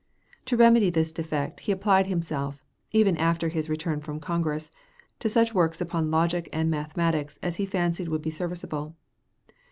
[0.45, 4.71] To remedy this defect, he applied himself, after his return from Congress,
[5.19, 8.95] to such works upon logic and mathematics as he fancied would be serviceable.